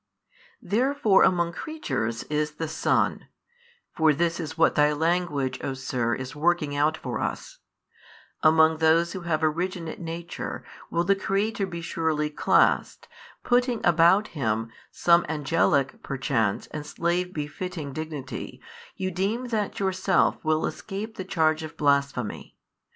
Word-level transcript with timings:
Therefore 0.63 1.21
among 1.21 1.51
creatures 1.53 2.23
is 2.23 2.53
the 2.53 2.67
Son 2.67 3.27
(for 3.95 4.15
this 4.15 4.39
is 4.39 4.57
what 4.57 4.73
thy 4.73 4.91
language, 4.93 5.59
O 5.63 5.75
sir, 5.75 6.15
is 6.15 6.35
working 6.35 6.75
out 6.75 6.97
for 6.97 7.19
us), 7.21 7.59
among 8.41 8.77
those 8.77 9.13
who 9.13 9.21
have 9.21 9.43
originate 9.43 9.99
nature 9.99 10.63
will 10.89 11.03
the 11.03 11.15
Creator 11.15 11.67
be 11.67 11.81
surely 11.81 12.31
classed, 12.31 13.07
putting 13.43 13.79
about 13.85 14.29
Him 14.29 14.71
some 14.89 15.23
angelic 15.29 16.01
perchance 16.01 16.65
and 16.71 16.83
slave 16.83 17.31
befitting 17.31 17.93
dignity 17.93 18.59
you 18.95 19.11
deem 19.11 19.49
that 19.49 19.79
yourself 19.79 20.43
will 20.43 20.65
escape 20.65 21.13
the 21.15 21.23
charge 21.23 21.61
of 21.61 21.77
blasphemy. 21.77 22.57